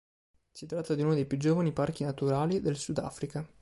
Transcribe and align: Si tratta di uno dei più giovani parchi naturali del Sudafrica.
Si 0.49 0.65
tratta 0.65 0.95
di 0.95 1.03
uno 1.03 1.13
dei 1.13 1.27
più 1.27 1.37
giovani 1.37 1.71
parchi 1.73 2.03
naturali 2.03 2.59
del 2.59 2.75
Sudafrica. 2.75 3.47